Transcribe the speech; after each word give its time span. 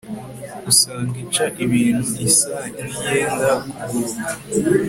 usanga 0.71 1.15
ica 1.23 1.45
ibintu 1.63 2.05
isa 2.27 2.55
n'iyenda 2.71 3.51
kuguruka 3.81 4.31